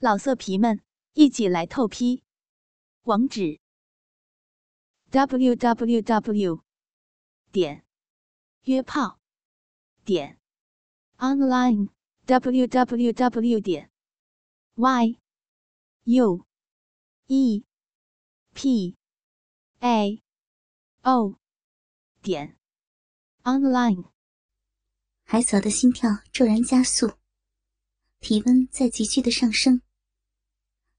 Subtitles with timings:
[0.00, 0.80] 老色皮们，
[1.14, 2.22] 一起来透批！
[3.02, 3.58] 网址
[5.10, 6.62] ：w w w
[7.50, 7.84] 点
[8.62, 9.18] 约炮
[10.04, 10.38] 点
[11.16, 11.88] online
[12.26, 13.90] w w w 点
[14.76, 15.18] y
[16.04, 16.46] u
[17.26, 17.64] e
[18.54, 18.96] p
[19.80, 20.22] a
[21.02, 21.40] o
[22.22, 22.56] 点
[23.42, 24.12] online。
[25.24, 27.18] 海藻的心跳骤然加速，
[28.20, 29.82] 体温在急剧的上升。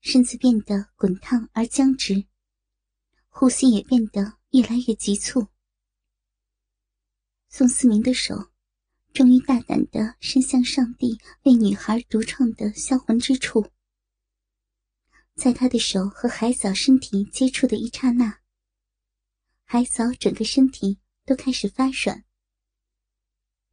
[0.01, 2.25] 身子变得滚烫而僵直，
[3.27, 5.47] 呼吸也变得越来越急促。
[7.49, 8.51] 宋思明的手
[9.13, 13.71] 终于大胆地伸向上帝为女孩独创的销魂之处，
[15.35, 18.39] 在他的手和海藻身体接触的一刹那，
[19.63, 22.23] 海藻整个身体都开始发软。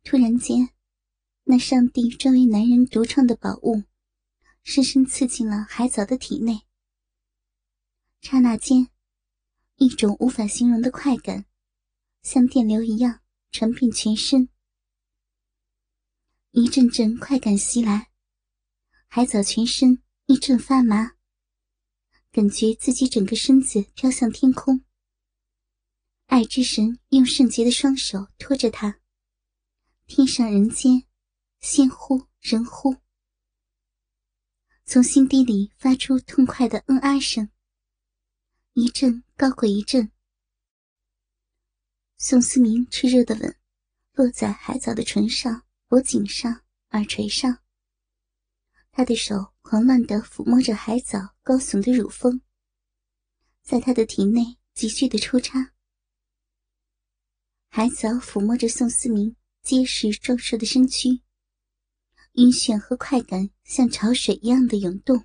[0.03, 0.70] 突然间，
[1.45, 3.84] 那上帝专为男人独创的宝物。
[4.66, 6.62] 深深刺进了海藻的体内。
[8.20, 8.91] 刹那间，
[9.77, 11.47] 一种无法形容的快感，
[12.25, 13.20] 像电流一样
[13.53, 14.48] 传遍全身。
[16.50, 18.11] 一阵阵快感袭来，
[19.06, 21.12] 海藻全身一阵发麻，
[22.33, 24.84] 感觉自己整个身子飘向天空。
[26.27, 28.98] 爱之神用圣洁的双手托着他，
[30.09, 31.05] 天上人间，
[31.61, 32.97] 仙呼人呼。
[34.89, 37.51] 从心底里发出痛快的“嗯啊”声，
[38.75, 40.12] 一阵高过一阵。
[42.19, 43.56] 宋思明炽热的吻
[44.12, 47.59] 落在海藻的唇上、脖颈上、耳垂上。
[48.93, 52.41] 他的手狂乱地抚摸着海藻高耸的乳峰，
[53.65, 55.73] 在他的体内急剧的抽插。
[57.71, 61.25] 海藻抚摸着宋思明结实壮硕的身躯。
[62.37, 65.25] 晕眩和快感像潮水一样的涌动，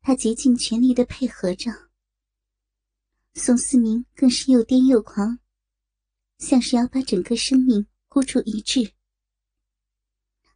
[0.00, 1.70] 他竭尽全力的配合着。
[3.34, 5.38] 宋思明更是又癫又狂，
[6.38, 8.92] 像是要把整个生命孤注一掷。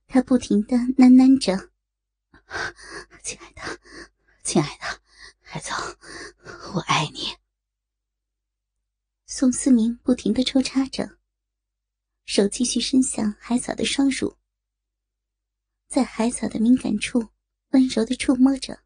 [0.09, 1.71] 他不停的喃喃着
[3.23, 3.63] ：“亲爱的，
[4.43, 5.01] 亲爱的，
[5.41, 5.73] 海藻，
[6.75, 7.21] 我爱你。”
[9.27, 11.19] 宋思明不停的抽插着，
[12.25, 14.37] 手继续伸向海藻的双乳。
[15.89, 17.29] 在海藻的敏感处，
[17.71, 18.83] 温柔的触摸着，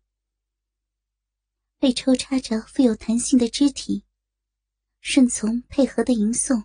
[1.79, 4.05] 被抽插着富有弹性的肢体，
[5.01, 6.65] 顺从配合的吟诵，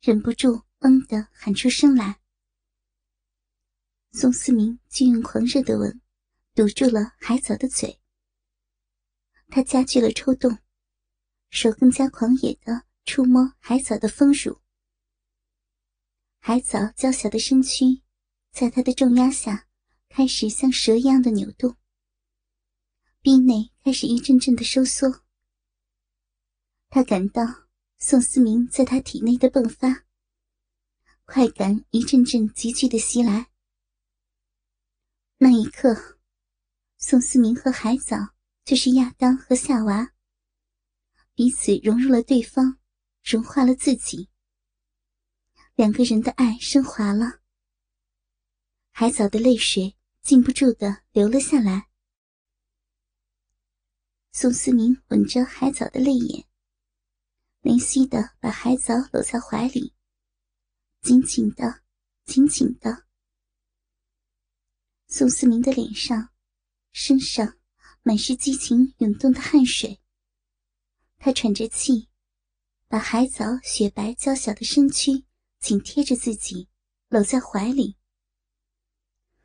[0.00, 2.20] 忍不住“嗯”的喊出声来。
[4.12, 6.00] 宋思明就用狂热的吻
[6.54, 8.00] 堵住了海藻的嘴，
[9.48, 10.58] 他加剧了抽动，
[11.50, 14.60] 手更加狂野的触摸海藻的丰乳，
[16.38, 18.03] 海藻娇小的身躯。
[18.54, 19.66] 在他的重压下，
[20.08, 21.76] 开始像蛇一样的扭动，
[23.20, 25.24] 壁内开始一阵阵的收缩。
[26.88, 27.42] 他感到
[27.98, 30.04] 宋思明在他体内的迸发，
[31.24, 33.50] 快感一阵阵急剧的袭来。
[35.38, 36.20] 那一刻，
[36.96, 40.12] 宋思明和海藻就是亚当和夏娃，
[41.34, 42.78] 彼此融入了对方，
[43.24, 44.30] 融化了自己，
[45.74, 47.40] 两个人的爱升华了。
[48.96, 51.88] 海藻的泪水禁不住的流了下来。
[54.30, 56.46] 宋思明吻着海藻的泪眼，
[57.62, 59.92] 怜惜的把海藻搂在怀里，
[61.00, 61.82] 紧紧的，
[62.24, 63.04] 紧紧的。
[65.08, 66.28] 宋思明的脸上、
[66.92, 67.58] 身上
[68.04, 70.00] 满是激情涌动的汗水。
[71.18, 72.08] 他喘着气，
[72.86, 75.24] 把海藻雪白娇小的身躯
[75.58, 76.68] 紧贴着自己，
[77.08, 77.96] 搂在怀里。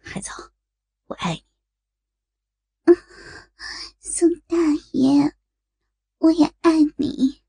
[0.01, 0.51] 海藻，
[1.05, 1.45] 我爱你。
[2.85, 2.95] 嗯，
[3.99, 4.57] 宋大
[4.93, 5.35] 爷，
[6.17, 7.43] 我也爱你。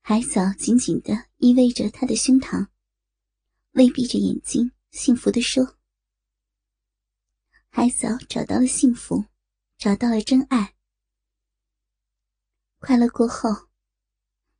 [0.00, 2.68] 海藻紧紧的依偎着他的胸膛，
[3.72, 5.78] 微闭着眼睛，幸福的说
[7.70, 9.26] ：“海藻找到了幸福，
[9.78, 10.74] 找到了真爱。
[12.78, 13.68] 快乐过后，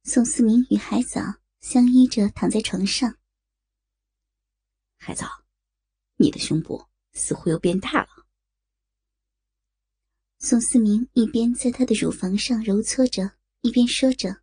[0.05, 3.19] 宋思明与海藻相依着躺在床上。
[4.97, 5.27] 海藻。”
[6.17, 8.09] 你的胸部似乎又变大了。
[10.39, 13.33] 宋思明一边在她的乳房上揉搓着，
[13.63, 14.43] 一边说着：“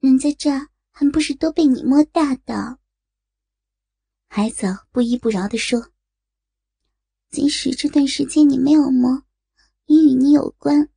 [0.00, 2.78] 人家这儿还不是都被你摸大的。”
[4.28, 5.90] 海藻不依不饶地说
[7.30, 9.22] ：“即使这段时间你没有摸，
[9.86, 10.90] 也与你有关。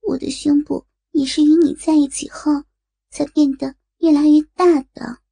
[0.00, 2.64] 我的胸部也是与你在一起后，
[3.10, 5.22] 才变得越来越大的。”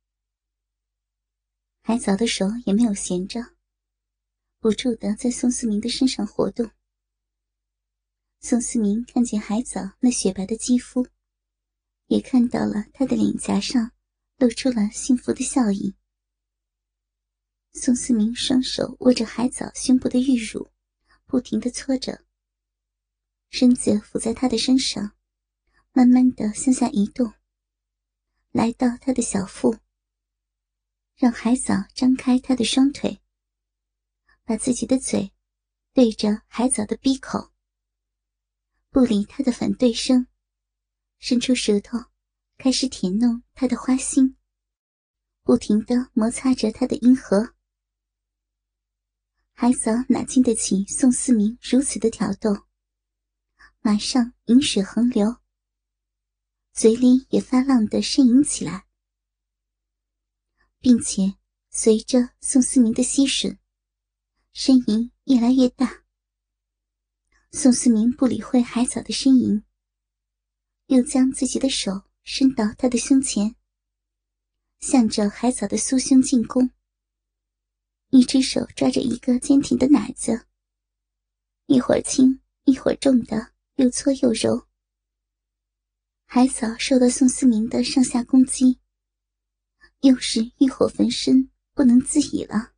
[1.85, 3.41] 海藻的手也没有闲着，
[4.61, 6.71] 不住的在宋思明的身上活动。
[8.39, 11.09] 宋思明看见海藻那雪白的肌肤，
[12.07, 13.91] 也看到了他的脸颊上
[14.37, 15.97] 露出了幸福的笑意。
[17.73, 20.71] 宋思明双手握着海藻胸部的玉乳，
[21.27, 22.25] 不停的搓着，
[23.51, 25.17] 身子伏在他的身上，
[25.93, 27.33] 慢慢的向下移动，
[28.53, 29.77] 来到他的小腹。
[31.15, 33.23] 让海藻张开他的双腿，
[34.45, 35.33] 把自己的嘴
[35.93, 37.53] 对着海藻的鼻口，
[38.91, 40.27] 不理他的反对声，
[41.19, 41.99] 伸出舌头
[42.59, 44.37] 开始舔弄他的花心，
[45.43, 47.55] 不停的摩擦着他的阴核。
[49.55, 52.67] 海藻哪经得起宋思明如此的挑逗，
[53.81, 55.37] 马上饮水横流，
[56.73, 58.87] 嘴里也发浪的呻吟起来。
[60.83, 61.37] 并且
[61.71, 63.57] 随着宋思明的吸吮，
[64.53, 66.03] 呻吟越来越大。
[67.53, 69.63] 宋思明不理会海藻的呻吟，
[70.87, 73.55] 又将自己的手伸到他的胸前，
[74.81, 76.71] 向着海藻的酥胸进攻。
[78.11, 80.47] 一只手抓着一个坚挺的奶子，
[81.67, 84.67] 一会儿轻一会儿重的又搓又揉。
[86.27, 88.82] 海藻受到宋思明的上下攻击。
[90.03, 92.73] 又是欲火焚身，不能自已了。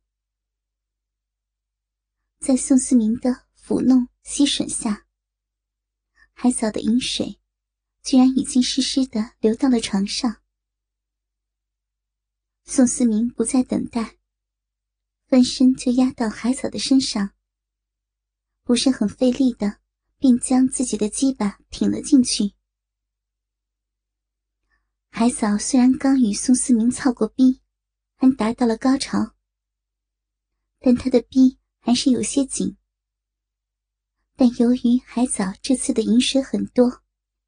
[2.39, 5.07] 在宋思明的抚弄吸吮下，
[6.33, 7.39] 海藻的饮水
[8.03, 10.43] 居然已经湿湿的流到了床上。
[12.63, 14.17] 宋思明不再等待，
[15.25, 17.31] 翻身就压到海草的身上，
[18.63, 19.79] 不是很费力的，
[20.19, 22.54] 便将自己的鸡巴挺了进去。
[25.17, 27.61] 海藻虽然刚与宋思明操过逼，
[28.17, 29.33] 还达到了高潮，
[30.79, 32.75] 但他的逼还是有些紧。
[34.35, 37.01] 但由于海藻这次的饮水很多，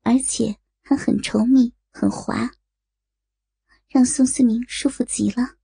[0.03, 2.53] 而且还很稠密、很滑，
[3.89, 5.57] 让宋思明舒服极了。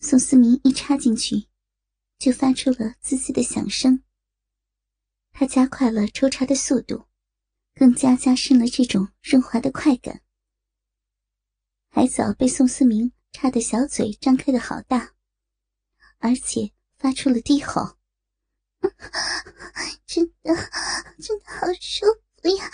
[0.00, 1.46] 宋思明一插进去，
[2.18, 4.02] 就发出了滋滋的响声。
[5.30, 7.06] 他加快了抽插的速度。
[7.74, 10.22] 更加加深了这种润滑的快感。
[11.90, 15.14] 海藻被宋思明插的小嘴张开的好大，
[16.18, 17.96] 而且发出了低吼
[20.06, 20.54] ：“真的，
[21.20, 22.06] 真的好舒
[22.40, 22.70] 服呀！”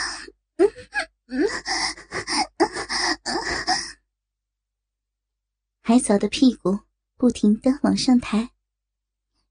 [5.82, 6.80] 海藻的屁股
[7.16, 8.50] 不停的往上抬，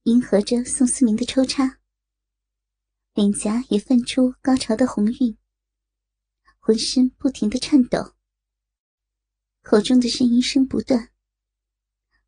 [0.04, 1.79] 迎合着宋思明的抽插，
[3.20, 5.38] 脸颊也泛出高潮的红晕。
[6.58, 8.16] 浑身不停的颤抖，
[9.62, 11.12] 口中的呻吟声不断。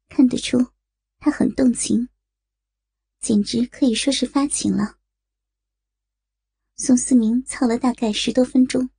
[0.10, 0.58] 看得出，
[1.18, 2.10] 他很动情，
[3.22, 4.98] 简直可以说是发情了。
[6.76, 8.90] 宋思明操了大概十多分钟，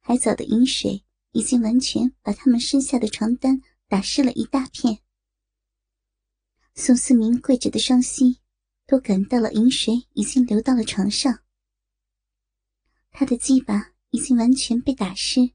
[0.00, 5.02] 海藻的饮水已经完全把他们身下的床单打湿了一大片。
[6.76, 8.38] 宋思明跪着的双膝
[8.86, 11.42] 都感到了饮水已经流到了床上，
[13.10, 13.92] 他的鸡巴。
[14.14, 15.54] 已经完全被打湿，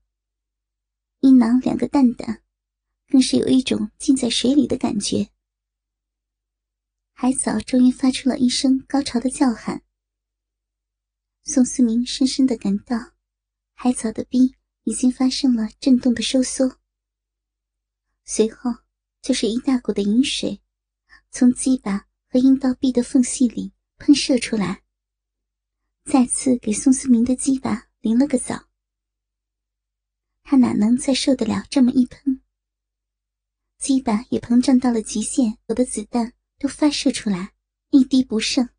[1.20, 2.42] 阴囊两个蛋蛋，
[3.08, 5.30] 更是有一种浸在水里的感觉。
[7.14, 9.84] 海藻终于发出了一声高潮的叫喊。
[11.44, 12.98] 宋思明深深的感到，
[13.76, 16.80] 海藻的逼已经发生了震动的收缩，
[18.26, 18.72] 随后
[19.22, 20.64] 就是一大股的饮水，
[21.30, 24.84] 从鸡巴和阴道壁的缝隙里喷射出来，
[26.04, 27.88] 再次给宋思明的鸡巴。
[28.02, 28.70] 淋了个澡，
[30.44, 32.42] 他哪能再受得了这么一喷？
[33.80, 37.54] 鸡巴也膨胀到了极限，我的子弹都发射出来，
[37.90, 38.70] 一滴不剩。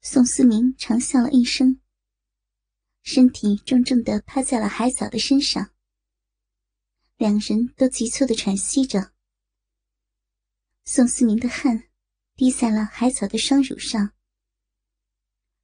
[0.00, 1.80] 宋思明长笑了一声，
[3.02, 5.70] 身体重重的趴在了海藻的身上，
[7.18, 9.12] 两人都急促的喘息着。
[10.90, 11.90] 宋思明的汗
[12.34, 14.14] 滴在了海藻的双乳上。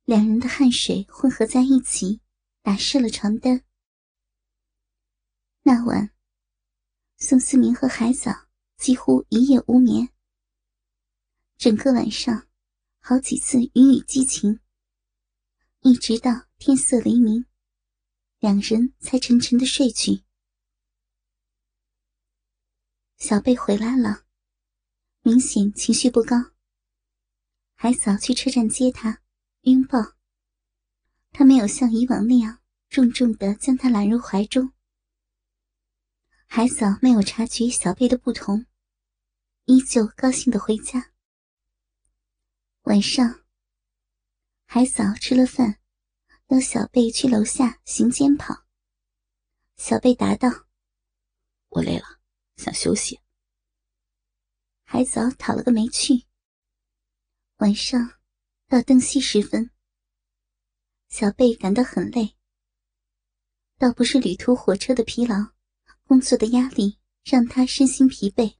[0.04, 2.21] 两人的汗水混合在一起，
[2.61, 3.64] 打湿了床单。
[5.62, 6.11] 那晚，
[7.16, 10.11] 宋思明和海藻几乎一夜无眠。
[11.57, 12.47] 整个晚上，
[13.00, 14.61] 好几次云雨激情，
[15.81, 17.47] 一直到天色黎明，
[18.40, 20.23] 两人才沉沉的睡去。
[23.16, 24.24] 小贝回来了，
[25.26, 26.37] 明显情绪不高。
[27.75, 29.23] 海藻去车站接他。
[29.62, 29.99] 拥抱，
[31.31, 34.75] 他没有像以往那样重重的将她揽入怀中。
[36.45, 38.66] 海嫂没有察觉小贝的不同，
[39.64, 41.12] 依旧高兴的回家。
[42.83, 43.47] 晚上，
[44.66, 45.81] 海嫂吃了饭，
[46.47, 48.66] 让小贝去楼下行间跑。
[49.78, 50.66] 小贝答道
[51.71, 52.21] ：“我累了，
[52.57, 53.19] 想休息。”
[54.95, 56.25] 海藻讨了个没趣。
[57.57, 58.13] 晚上
[58.69, 59.73] 到灯熄时分，
[61.09, 62.37] 小贝感到很累，
[63.77, 65.53] 倒不是旅途火车的疲劳。
[66.05, 68.55] 工作的压力让他身心疲惫，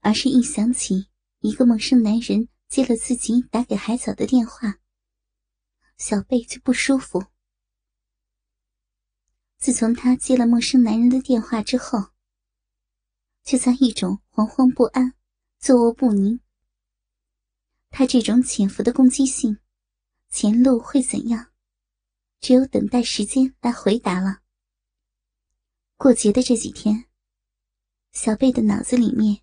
[0.00, 4.80] 而是一想起一个陌生男人接了自己打给海藻的电话，
[5.98, 7.26] 小贝就不舒服。
[9.56, 12.10] 自从他接了陌生男人的电话之后，
[13.42, 15.14] 就在一种惶惶不安、
[15.58, 16.40] 坐卧不宁。
[17.90, 19.58] 他这种潜伏的攻击性，
[20.28, 21.48] 前路会怎样？
[22.40, 24.40] 只有等待时间来回答了。
[25.96, 27.06] 过节的这几天，
[28.12, 29.42] 小贝的脑子里面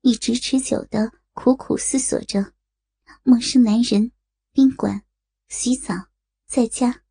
[0.00, 2.54] 一直持久的苦苦思索着
[3.22, 4.12] “陌生男人
[4.52, 5.04] ”“宾馆
[5.48, 5.94] ”“洗澡
[6.46, 7.02] ”“在家”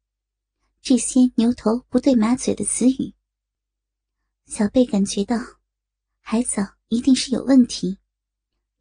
[0.81, 3.13] 这些牛头不对马嘴的词语。
[4.45, 5.35] 小贝感觉到，
[6.29, 7.99] 海藻一定是有问题，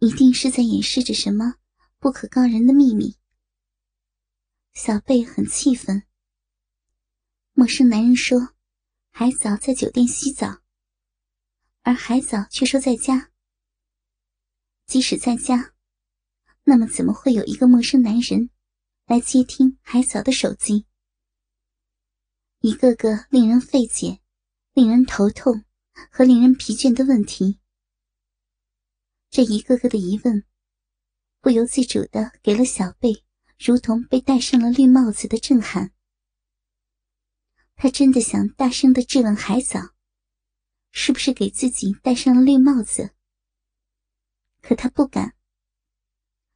[0.01, 1.55] 一定是在掩饰着什么
[2.01, 3.19] 不可告人的秘密。
[4.73, 6.03] 小贝很气愤。
[7.53, 8.53] 陌生男人说。
[9.11, 10.61] 海藻在酒店洗澡，
[11.83, 13.31] 而海藻却说在家。
[14.87, 15.73] 即使在家，
[16.65, 18.51] 那么怎么会有一个陌生男人
[19.07, 20.85] 来接听海藻的手机？
[22.59, 24.21] 一个个令人费解、
[24.75, 25.65] 令人头痛
[26.11, 27.61] 和令人疲倦的问题，
[29.31, 30.45] 这一个个的疑问，
[31.41, 33.25] 不由自主的给了小贝
[33.59, 35.93] 如同被戴上了绿帽子的震撼。
[37.75, 39.95] 他真的想大声的质问海藻，
[40.93, 43.11] 是不是给自己戴上了绿帽子？
[44.63, 45.35] 可他不敢。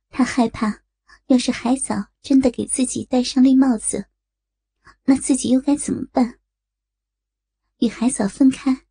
[0.09, 0.83] 他害怕，
[1.27, 4.09] 要是海藻真的给自己戴上绿帽子，
[5.05, 6.41] 那自己又该怎么办？
[7.79, 8.87] 与海藻分开，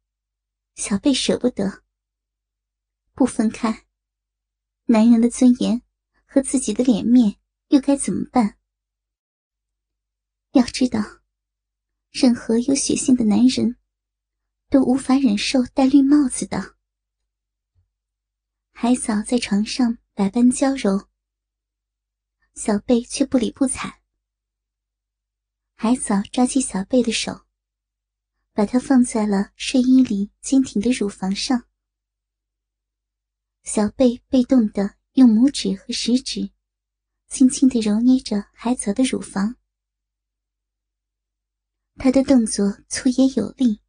[0.80, 1.84] 小贝舍不得；
[3.14, 3.86] 不分开，
[4.86, 5.82] 男人的尊严
[6.26, 8.58] 和自己的脸面又该怎么办？
[10.54, 11.02] 要知道。
[12.12, 13.76] 任何有血性的男人，
[14.70, 16.78] 都无法忍受戴绿帽子的。
[18.72, 21.10] 海藻在床上百般娇柔，
[22.54, 24.02] 小贝却不理不睬。
[25.76, 27.46] 海藻抓起小贝的手，
[28.60, 31.64] 把它放在了睡衣里坚挺的乳房上。
[33.64, 36.52] 小贝被动的用拇指和食指，
[37.30, 39.56] 轻轻的揉捏着海藻的乳房。
[41.96, 43.80] 他的动作粗野有力，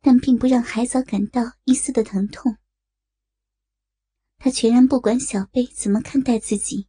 [0.00, 2.56] 但并不让海藻感到一丝的疼痛。
[4.38, 6.88] 他全然不管小贝怎么看待自己，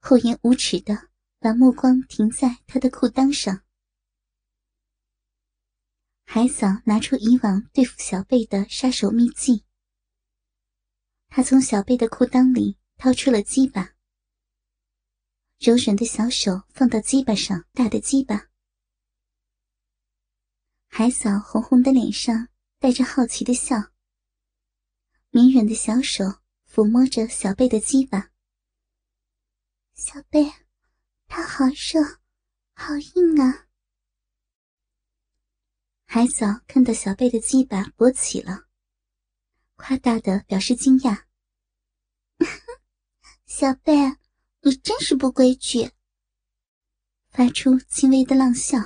[0.00, 3.62] 厚颜无耻的把目光停在他的裤裆上。
[6.30, 9.64] 海藻拿出以往对付小贝的杀手秘技，
[11.28, 13.94] 他从小贝的裤裆里掏出了鸡巴，
[15.58, 18.50] 柔软的小手放到鸡巴上，大的鸡巴。
[20.88, 23.76] 海嫂红红的脸上带着好奇的笑，
[25.30, 26.24] 绵软的小手
[26.70, 28.32] 抚摸着小贝的鸡巴。
[29.94, 30.52] 小贝，
[31.26, 32.20] 它好热，
[32.74, 33.67] 好硬啊！
[36.10, 38.64] 海藻看到小贝的鸡巴勃起了，
[39.76, 41.24] 夸大的表示惊讶。
[43.44, 43.92] 小贝，
[44.62, 45.90] 你真是不规矩！
[47.28, 48.78] 发出轻微的浪笑。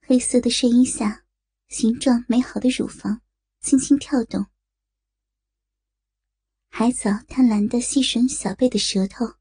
[0.00, 1.26] 黑色的睡衣下，
[1.68, 3.20] 形状美好的乳房
[3.60, 4.46] 轻轻跳动。
[6.70, 9.34] 海藻贪婪的吸吮小贝的舌头，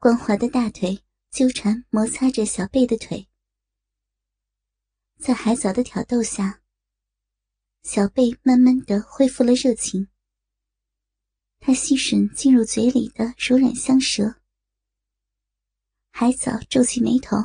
[0.00, 3.28] 光滑的大腿纠缠摩擦着小贝的腿。
[5.22, 6.60] 在海藻的挑逗下，
[7.84, 10.08] 小贝慢慢的恢复了热情。
[11.60, 14.40] 他吸吮进入嘴里的柔软香舌，
[16.10, 17.36] 海藻皱起眉头。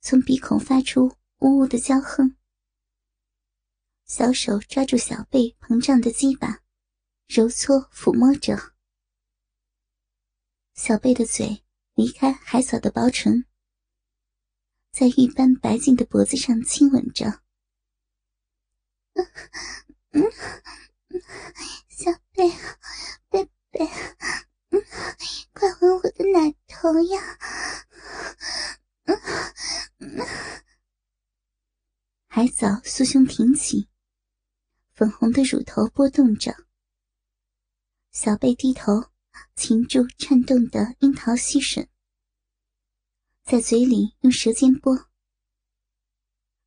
[0.00, 2.38] 从鼻孔发出呜呜的娇哼，
[4.06, 6.62] 小手抓住小贝膨胀的鸡巴，
[7.28, 8.72] 揉搓抚摸着。
[10.72, 11.62] 小贝的嘴
[11.92, 13.44] 离开海藻的薄唇，
[14.92, 17.40] 在玉般白净的脖子上亲吻着，
[19.14, 19.26] 嗯
[20.10, 20.22] 嗯，
[21.88, 22.50] 小贝
[23.30, 23.86] 贝贝，
[24.68, 24.84] 嗯，
[25.54, 27.38] 快吻我的奶头呀，
[29.04, 29.18] 嗯
[29.98, 30.26] 嗯。
[32.26, 33.88] 海藻酥胸挺起，
[34.92, 36.54] 粉红的乳头波动着。
[38.10, 39.10] 小贝低头，
[39.56, 41.88] 擒住颤动的樱桃细水。
[43.44, 45.08] 在嘴里用舌尖拨。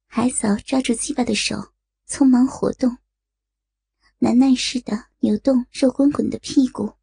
[0.07, 1.73] 海嫂抓住鸡巴的手
[2.07, 2.97] 匆忙活动，
[4.19, 6.95] 难耐似的扭动肉滚滚的屁股。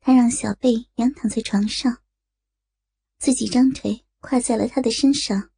[0.00, 2.02] 他让小贝仰躺在床上，
[3.18, 5.50] 自己张腿跨在了他的身上。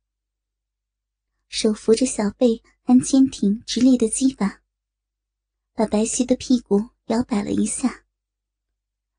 [1.49, 4.63] 手扶着小贝还坚挺直立的鸡巴，
[5.73, 8.05] 把白皙的屁股摇摆了一下，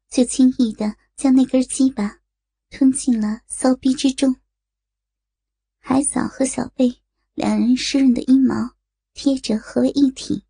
[0.10, 2.22] 就轻易的将那根鸡巴
[2.78, 4.36] 吞进了骚逼之中。
[5.80, 7.02] 海藻和小贝
[7.34, 8.76] 两人湿润的阴毛
[9.14, 10.44] 贴着合为一体，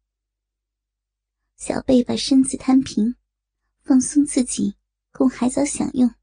[1.56, 3.16] 小贝把身子摊平，
[3.84, 4.76] 放松自己，
[5.12, 6.16] 供海藻享用。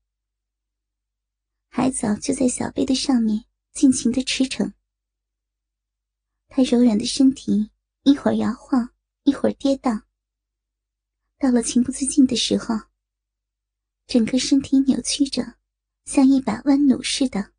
[1.69, 4.73] 海藻就在小贝的上面尽情的驰骋。
[6.49, 7.71] 他柔软的身体
[8.03, 8.93] 一会儿摇晃，
[9.23, 10.03] 一会儿跌宕。
[11.39, 12.75] 到了情不自禁的时候，
[14.09, 15.59] 整个身体扭曲着，
[16.05, 17.53] 像一把弯弩似的。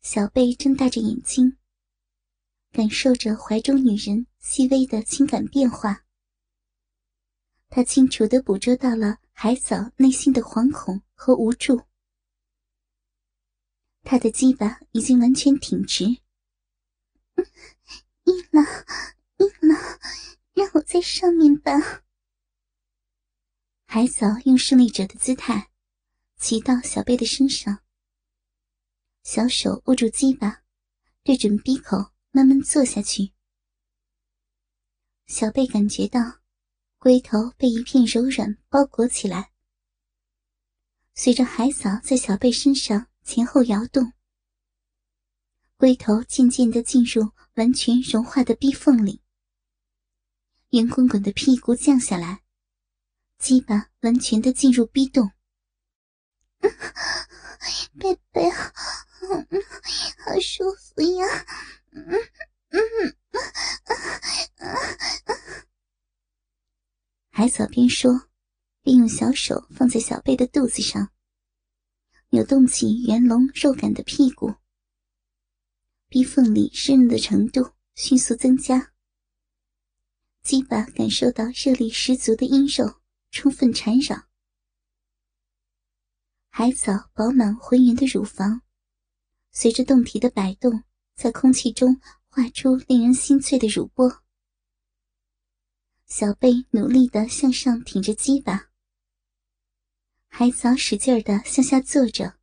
[0.00, 1.58] 小贝睁大着眼睛，
[2.72, 6.04] 感受着怀中女人细微的情感变化。
[7.68, 11.82] 他清楚的捕捉到了海藻内心的惶恐和无助。
[14.02, 16.04] 他的鸡巴已经完全挺直。
[16.04, 16.16] 硬
[18.52, 18.62] 了，
[19.38, 19.74] 硬了，
[20.54, 21.72] 让我在上面吧。
[23.86, 25.70] 海藻用胜利者的姿态
[26.38, 27.82] 骑到小贝的身上，
[29.22, 30.62] 小手握住鸡巴，
[31.24, 33.32] 对准鼻口慢慢坐下去。
[35.26, 36.20] 小贝感觉到
[36.98, 39.50] 龟头被一片柔软包裹起来，
[41.14, 44.12] 随着海藻在小贝身上前后摇动。
[45.78, 49.20] 龟头渐渐的进入完全融化的逼缝里，
[50.70, 52.42] 圆滚滚的屁股降下来，
[53.38, 55.32] 鸡巴完全的进入逼洞。
[57.98, 61.26] 贝贝， 好舒服呀！
[61.92, 62.04] 嗯
[62.70, 63.16] 嗯
[67.30, 68.28] 海草边说，
[68.82, 71.10] 边用小手放在小贝的肚子上，
[72.30, 74.54] 扭动起圆隆肉感的屁股。
[76.08, 78.92] 逼缝里湿润的程度迅速增加，
[80.42, 84.25] 鸡巴感受到热力十足的阴肉充分缠绕，
[86.58, 88.62] 海藻饱满浑圆的乳房
[89.52, 94.22] 随着洞体的摆动，在空气中画出令人心醉的乳波。
[96.06, 98.70] 小贝努力的向上挺着鸡巴，
[100.28, 102.38] 海藻使劲的向下坐着，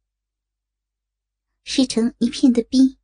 [1.63, 2.99] 湿成一片的逼。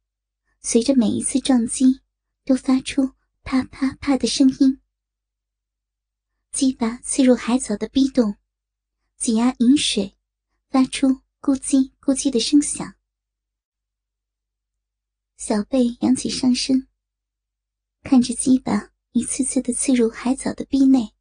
[0.62, 2.02] 随着每一次撞击，
[2.46, 4.80] 都发出啪啪啪的声音。
[6.52, 8.36] 鸡巴刺入海藻的逼洞，
[9.18, 10.16] 挤压饮水，
[10.70, 11.08] 发出
[11.42, 12.96] 咕叽咕叽的声响。
[15.36, 16.88] 小贝扬起上身，
[18.04, 21.16] 看着鸡巴一次次的刺入海藻的壁内。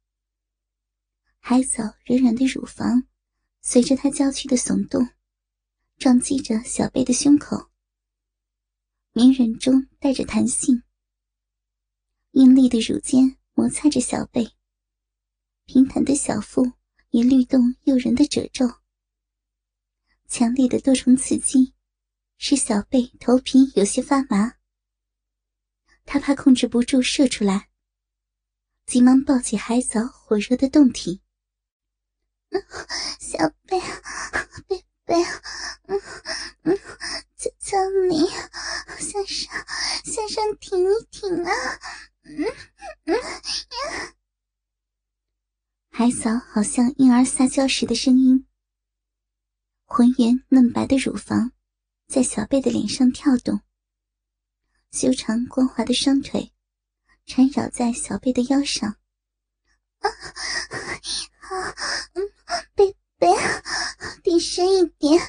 [1.39, 3.07] 海藻柔软的乳房
[3.61, 5.09] 随着他娇躯的耸动，
[5.97, 7.71] 撞击着小贝的胸口。
[9.13, 10.83] 绵软中带着弹性，
[12.33, 14.47] 硬丽的乳尖摩擦着小背，
[15.65, 16.73] 平坦的小腹
[17.09, 18.67] 也律动诱人的褶皱。
[20.29, 21.73] 强烈的多重刺激
[22.37, 24.53] 使小贝头皮有些发麻，
[26.05, 27.69] 他怕控制不住射出来，
[28.85, 31.21] 急忙抱起海藻火热的胴体。
[33.19, 33.79] 小贝，
[34.67, 35.15] 贝贝，
[35.87, 35.99] 嗯
[36.63, 36.79] 嗯。
[37.35, 37.77] 求求
[38.09, 38.27] 你，
[38.99, 39.65] 向上，
[40.03, 41.51] 向上挺一挺啊！
[42.23, 42.45] 嗯
[43.05, 44.13] 嗯呀！
[45.89, 48.45] 海藻好像婴儿撒娇时的声音。
[49.91, 51.51] 浑圆嫩白的乳房
[52.07, 53.59] 在小贝的脸上跳动，
[54.91, 56.53] 修长光滑的双腿
[57.25, 58.97] 缠绕在小贝的腰上。
[59.97, 60.09] 啊，
[61.39, 61.55] 好，
[62.13, 62.23] 嗯，
[62.75, 63.27] 贝贝，
[64.21, 65.19] 顶深一点。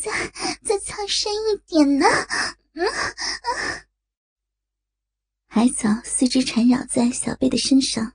[0.00, 0.10] 再
[0.64, 2.06] 再藏深一点呢！
[2.72, 2.86] 嗯
[5.46, 8.14] 海藻四肢缠绕在小贝的身上，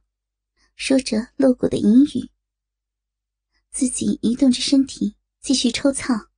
[0.76, 2.32] 说着露骨的淫语，
[3.72, 5.16] 自己移动着身体
[5.48, 6.30] 继续抽擦。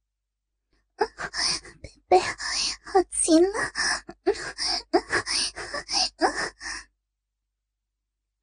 [1.79, 3.49] 贝贝，好极了！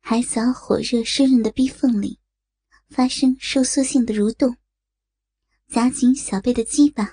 [0.00, 2.18] 海藻火热湿润的逼缝里，
[2.90, 4.56] 发生收缩性的蠕动，
[5.68, 7.12] 夹紧小贝的鸡巴，好，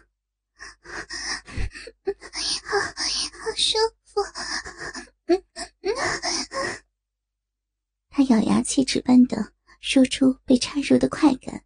[2.10, 4.20] 好舒服。
[8.10, 11.64] 他咬牙切齿般的说出被插入的快感。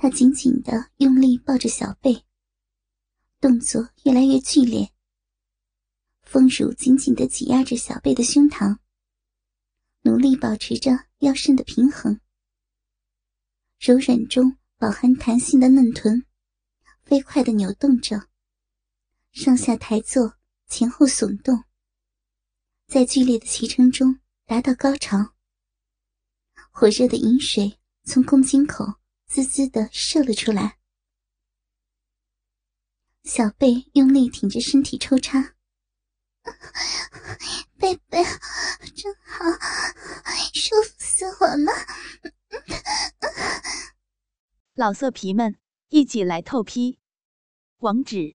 [0.00, 2.24] 他紧紧的用力抱着小贝，
[3.40, 4.92] 动作越来越剧烈。
[6.22, 8.78] 丰乳紧紧的挤压着小贝的胸膛，
[10.02, 12.20] 努力保持着腰身的平衡。
[13.80, 16.24] 柔软中饱含弹性的嫩臀，
[17.02, 18.28] 飞快的扭动着，
[19.32, 20.36] 上下抬坐，
[20.68, 21.64] 前后耸动，
[22.86, 25.34] 在剧烈的骑乘中达到高潮。
[26.70, 28.84] 火热的饮水从宫颈口。
[29.28, 30.78] 滋滋的射了出来，
[33.24, 35.54] 小贝用力挺着身体抽插，
[37.76, 39.44] 贝贝真好，
[40.54, 41.72] 舒服死我了！
[44.72, 46.98] 老色皮们，一起来透批，
[47.80, 48.34] 网址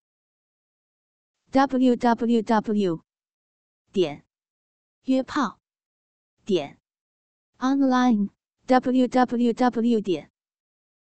[1.49, 3.03] ：w w w
[3.91, 4.27] 点
[5.05, 5.59] 约炮
[6.45, 6.79] 点
[7.57, 8.29] online
[8.67, 10.32] w w w 点。